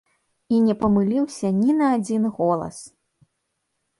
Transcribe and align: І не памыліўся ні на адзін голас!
І 0.53 0.59
не 0.67 0.75
памыліўся 0.83 1.51
ні 1.57 1.75
на 1.81 1.89
адзін 1.97 2.23
голас! 2.37 2.77